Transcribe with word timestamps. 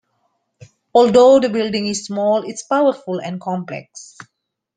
Although 0.95 1.39
the 1.41 1.49
building 1.49 1.85
is 1.85 2.05
small, 2.05 2.41
it 2.41 2.53
is 2.53 2.63
powerful 2.67 3.19
and 3.21 3.39
complex. 3.39 4.17